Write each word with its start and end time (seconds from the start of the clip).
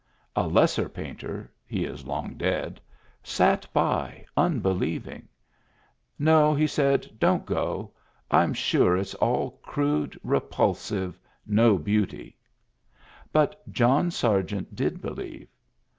A 0.35 0.47
lesser 0.47 0.89
painter 0.89 1.51
(he 1.63 1.85
is 1.85 2.07
long 2.07 2.33
dead) 2.35 2.81
sat 3.21 3.67
by, 3.71 4.25
unbelieving. 4.35 5.27
No, 6.17 6.55
he 6.55 6.65
said, 6.65 7.19
don't 7.19 7.45
go. 7.45 7.91
I'm 8.31 8.51
sure 8.55 8.97
it's 8.97 9.13
all 9.13 9.59
crude, 9.61 10.19
repulsive, 10.23 11.19
no 11.45 11.77
beauty. 11.77 12.35
But 13.31 13.71
John 13.71 14.09
Sargent 14.09 14.73
did 14.75 15.03
believe. 15.03 15.47